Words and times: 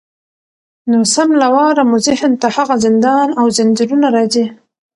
نو 0.89 0.99
سم 1.13 1.29
له 1.41 1.47
واره 1.55 1.83
مو 1.89 1.97
ذهن 2.07 2.31
ته 2.41 2.47
هغه 2.55 2.75
زندان 2.85 3.27
او 3.39 3.45
زنځیرونه 3.57 4.07
راځي 4.15 4.45